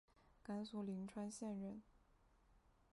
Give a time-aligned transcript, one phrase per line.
[0.43, 1.83] 甘肃灵川县人。